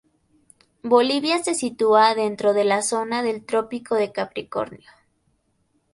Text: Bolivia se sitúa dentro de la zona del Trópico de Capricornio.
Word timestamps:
Bolivia 0.81 1.43
se 1.43 1.53
sitúa 1.53 2.15
dentro 2.15 2.53
de 2.53 2.63
la 2.63 2.81
zona 2.81 3.21
del 3.21 3.45
Trópico 3.45 3.93
de 3.93 4.11
Capricornio. 4.11 4.89